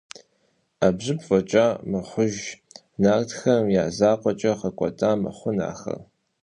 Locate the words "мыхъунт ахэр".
5.21-5.99